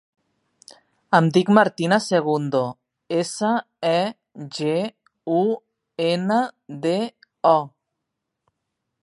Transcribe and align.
Em 1.17 1.27
dic 1.33 1.51
Martina 1.57 1.99
Segundo: 2.05 2.61
essa, 3.17 3.51
e, 3.91 3.99
ge, 4.57 4.75
u, 5.43 5.45
ena, 6.09 6.41
de, 6.87 6.97
o. 7.53 7.57